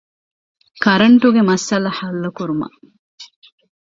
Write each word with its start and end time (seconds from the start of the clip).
ކަރަންޓުގެ 0.83 1.41
މައްސަލަ 1.49 1.89
ޙައްލުކުރުމަށް 1.97 2.77